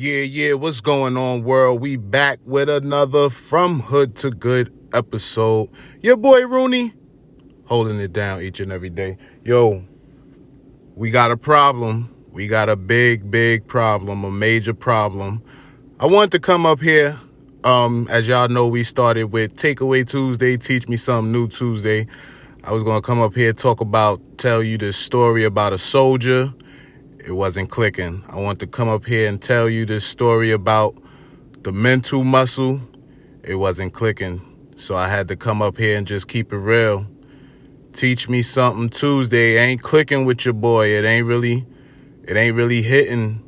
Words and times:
Yeah, 0.00 0.22
yeah, 0.22 0.52
what's 0.52 0.80
going 0.80 1.16
on, 1.16 1.42
world? 1.42 1.80
We 1.80 1.96
back 1.96 2.38
with 2.44 2.68
another 2.68 3.28
From 3.28 3.80
Hood 3.80 4.14
to 4.18 4.30
Good 4.30 4.72
episode. 4.92 5.70
Your 6.02 6.16
boy 6.16 6.46
Rooney 6.46 6.94
holding 7.64 7.98
it 7.98 8.12
down 8.12 8.40
each 8.42 8.60
and 8.60 8.70
every 8.70 8.90
day. 8.90 9.18
Yo, 9.42 9.84
we 10.94 11.10
got 11.10 11.32
a 11.32 11.36
problem. 11.36 12.14
We 12.30 12.46
got 12.46 12.68
a 12.68 12.76
big, 12.76 13.28
big 13.28 13.66
problem, 13.66 14.22
a 14.22 14.30
major 14.30 14.72
problem. 14.72 15.42
I 15.98 16.06
wanted 16.06 16.30
to 16.30 16.38
come 16.38 16.64
up 16.64 16.78
here. 16.78 17.18
Um, 17.64 18.06
as 18.08 18.28
y'all 18.28 18.48
know, 18.48 18.68
we 18.68 18.84
started 18.84 19.32
with 19.32 19.56
Takeaway 19.56 20.08
Tuesday, 20.08 20.56
Teach 20.56 20.88
Me 20.88 20.96
Something 20.96 21.32
New 21.32 21.48
Tuesday. 21.48 22.06
I 22.62 22.70
was 22.70 22.84
gonna 22.84 23.02
come 23.02 23.18
up 23.18 23.34
here 23.34 23.52
talk 23.52 23.80
about, 23.80 24.20
tell 24.38 24.62
you 24.62 24.78
this 24.78 24.96
story 24.96 25.42
about 25.42 25.72
a 25.72 25.78
soldier 25.78 26.54
it 27.18 27.32
wasn't 27.32 27.70
clicking. 27.70 28.24
I 28.28 28.36
want 28.36 28.60
to 28.60 28.66
come 28.66 28.88
up 28.88 29.04
here 29.04 29.28
and 29.28 29.40
tell 29.40 29.68
you 29.68 29.84
this 29.84 30.04
story 30.04 30.50
about 30.50 30.96
the 31.62 31.72
mental 31.72 32.24
muscle. 32.24 32.80
It 33.42 33.56
wasn't 33.56 33.92
clicking. 33.92 34.40
So 34.76 34.96
I 34.96 35.08
had 35.08 35.28
to 35.28 35.36
come 35.36 35.60
up 35.60 35.76
here 35.76 35.96
and 35.96 36.06
just 36.06 36.28
keep 36.28 36.52
it 36.52 36.58
real. 36.58 37.06
Teach 37.92 38.28
me 38.28 38.42
something 38.42 38.88
Tuesday. 38.88 39.56
It 39.56 39.60
ain't 39.60 39.82
clicking 39.82 40.24
with 40.24 40.44
your 40.44 40.54
boy. 40.54 40.88
It 40.88 41.04
ain't 41.04 41.26
really 41.26 41.66
it 42.24 42.36
ain't 42.36 42.54
really 42.54 42.82
hitting, 42.82 43.42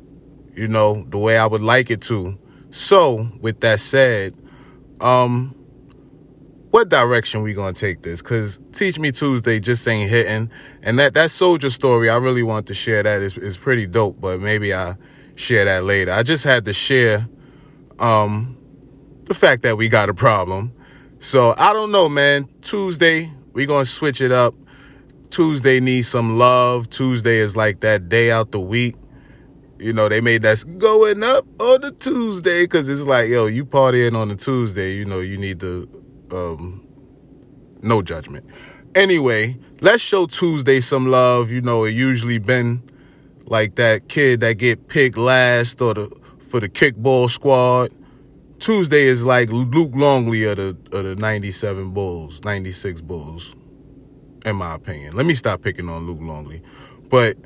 you 0.55 0.67
know, 0.67 1.03
the 1.03 1.17
way 1.17 1.37
I 1.37 1.45
would 1.45 1.61
like 1.61 1.91
it 1.91 2.01
to. 2.03 2.37
So, 2.71 3.29
with 3.39 3.61
that 3.61 3.79
said, 3.79 4.33
um 4.99 5.55
what 6.71 6.87
direction 6.87 7.43
we 7.43 7.53
gonna 7.53 7.73
take 7.73 8.01
this? 8.01 8.21
Cause 8.21 8.59
Teach 8.71 8.97
Me 8.97 9.11
Tuesday 9.11 9.59
just 9.59 9.87
ain't 9.87 10.09
hitting, 10.09 10.49
and 10.81 10.97
that 10.99 11.13
that 11.13 11.29
soldier 11.29 11.69
story 11.69 12.09
I 12.09 12.15
really 12.15 12.43
want 12.43 12.67
to 12.67 12.73
share 12.73 13.03
that 13.03 13.21
is 13.21 13.37
is 13.37 13.57
pretty 13.57 13.85
dope. 13.85 14.19
But 14.19 14.41
maybe 14.41 14.73
I 14.73 14.95
share 15.35 15.65
that 15.65 15.83
later. 15.83 16.13
I 16.13 16.23
just 16.23 16.45
had 16.45 16.65
to 16.65 16.73
share 16.73 17.27
um 17.99 18.57
the 19.25 19.33
fact 19.33 19.63
that 19.63 19.77
we 19.77 19.89
got 19.89 20.09
a 20.09 20.13
problem. 20.13 20.73
So 21.19 21.53
I 21.57 21.73
don't 21.73 21.91
know, 21.91 22.07
man. 22.07 22.47
Tuesday 22.61 23.31
we 23.53 23.65
gonna 23.65 23.85
switch 23.85 24.21
it 24.21 24.31
up. 24.31 24.55
Tuesday 25.29 25.79
needs 25.81 26.07
some 26.07 26.37
love. 26.37 26.89
Tuesday 26.89 27.37
is 27.37 27.55
like 27.55 27.81
that 27.81 28.09
day 28.09 28.31
out 28.31 28.51
the 28.51 28.59
week. 28.59 28.95
You 29.77 29.93
know, 29.93 30.07
they 30.07 30.21
made 30.21 30.43
that 30.43 30.63
going 30.77 31.23
up 31.23 31.45
on 31.59 31.81
the 31.81 31.91
Tuesday 31.91 32.63
because 32.63 32.87
it's 32.87 33.01
like, 33.01 33.29
yo, 33.29 33.47
you 33.47 33.65
partying 33.65 34.15
on 34.15 34.27
the 34.27 34.35
Tuesday, 34.35 34.93
you 34.93 35.05
know, 35.05 35.21
you 35.21 35.37
need 35.37 35.59
to 35.61 36.00
um, 36.33 36.85
no 37.81 38.01
judgment. 38.01 38.45
Anyway, 38.95 39.57
let's 39.79 40.01
show 40.03 40.25
Tuesday 40.25 40.81
some 40.81 41.09
love. 41.09 41.51
You 41.51 41.61
know, 41.61 41.83
it 41.83 41.91
usually 41.91 42.39
been 42.39 42.81
like 43.45 43.75
that 43.75 44.07
kid 44.09 44.41
that 44.41 44.53
get 44.53 44.87
picked 44.87 45.17
last 45.17 45.81
or 45.81 45.93
the 45.93 46.11
for 46.39 46.59
the 46.59 46.69
kickball 46.69 47.29
squad. 47.29 47.91
Tuesday 48.59 49.05
is 49.05 49.23
like 49.23 49.49
Luke 49.49 49.93
Longley 49.93 50.43
of 50.43 50.57
the 50.57 50.77
of 50.91 51.03
the 51.03 51.15
97 51.15 51.91
Bulls, 51.91 52.43
96 52.43 53.01
Bulls, 53.01 53.55
in 54.45 54.55
my 54.57 54.75
opinion. 54.75 55.15
Let 55.15 55.25
me 55.25 55.33
stop 55.33 55.61
picking 55.61 55.89
on 55.89 56.05
Luke 56.05 56.19
Longley. 56.21 56.61
But 57.09 57.37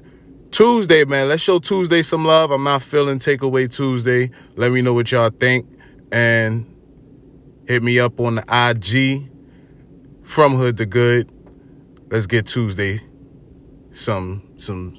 Tuesday, 0.52 1.06
man, 1.06 1.30
let's 1.30 1.42
show 1.42 1.60
Tuesday 1.60 2.02
some 2.02 2.26
love. 2.26 2.52
I'm 2.52 2.64
not 2.64 2.82
feeling 2.82 3.20
takeaway 3.20 3.74
Tuesday. 3.74 4.32
Let 4.56 4.72
me 4.72 4.82
know 4.82 4.94
what 4.94 5.12
y'all 5.12 5.30
think. 5.30 5.68
And 6.12 6.66
Hit 7.68 7.82
me 7.84 8.00
up 8.00 8.20
on 8.20 8.36
the 8.36 8.44
IG 8.50 9.30
from 10.24 10.56
Hood 10.56 10.78
to 10.78 10.86
Good. 10.86 11.32
Let's 12.10 12.28
get 12.28 12.46
Tuesday 12.46 13.02
some 13.92 14.44
some 14.58 14.96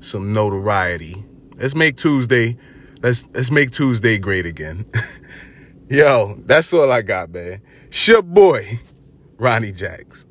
some 0.00 0.32
notoriety. 0.32 1.24
Let's 1.56 1.74
make 1.74 1.96
Tuesday 1.96 2.56
let's 3.04 3.28
let's 3.34 3.50
make 3.50 3.70
Tuesday 3.70 4.18
great 4.18 4.46
again. 4.46 4.86
Yo, 5.88 6.36
that's 6.46 6.72
all 6.72 6.90
I 6.90 7.02
got, 7.02 7.30
man. 7.30 7.60
Your 8.06 8.22
boy, 8.22 8.80
Ronnie 9.36 9.72
Jacks. 9.72 10.26